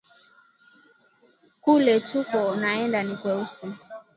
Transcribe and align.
Kule 1.63 1.95
tuko 2.07 2.39
naenda 2.59 3.03
ni 3.03 3.15
kweusi 3.17 3.67